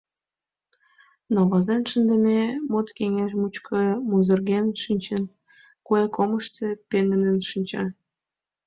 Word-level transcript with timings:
Но 1.33 1.39
возен 1.49 1.81
шындыме 1.89 2.39
мут 2.71 2.87
кеҥеж 2.97 3.31
мучко 3.41 3.79
музырген 4.09 4.65
шинчын, 4.83 5.23
куэ 5.85 6.03
комышто 6.15 6.65
пеҥгыдын 6.89 7.37
шинча. 7.49 7.83